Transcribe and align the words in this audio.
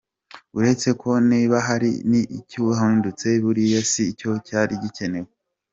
Uretse 0.57 0.89
ko 1.01 1.09
niba 1.29 1.57
hari 1.67 1.91
n’icyahindutse 2.09 3.27
buriya 3.43 3.81
si 3.91 4.03
cyo 4.19 4.31
cyari 4.47 4.73
gikenewe. 4.83 5.29